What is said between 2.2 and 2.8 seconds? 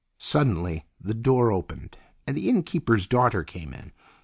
and the inn